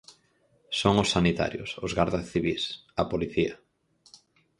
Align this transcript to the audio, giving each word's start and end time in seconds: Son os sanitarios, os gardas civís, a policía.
Son 0.79 0.95
os 1.03 1.11
sanitarios, 1.15 1.69
os 1.85 1.91
gardas 1.97 2.25
civís, 2.31 2.63
a 3.01 3.03
policía. 3.11 3.53